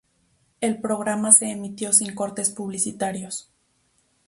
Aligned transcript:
El 0.61 0.81
programa 0.81 1.31
se 1.31 1.51
emitió 1.51 1.93
sin 1.93 2.15
cortes 2.15 2.49
publicitarios. 2.49 3.51